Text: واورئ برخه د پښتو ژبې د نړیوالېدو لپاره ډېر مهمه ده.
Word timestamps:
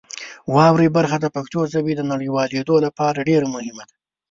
واورئ 0.53 0.89
برخه 0.97 1.17
د 1.21 1.25
پښتو 1.35 1.59
ژبې 1.73 1.93
د 1.97 2.01
نړیوالېدو 2.11 2.75
لپاره 2.85 3.25
ډېر 3.29 3.43
مهمه 3.53 3.83
ده. 3.89 3.93